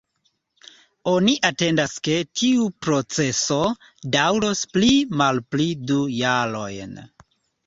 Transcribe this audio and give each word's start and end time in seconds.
Oni 1.09 1.35
atendas 1.49 1.93
ke 2.07 2.15
tiu 2.41 2.65
proceso 2.85 3.59
daŭros 4.17 4.63
pli 4.73 4.91
malpli 5.23 5.69
du 5.93 6.01
jarojn. 6.23 6.99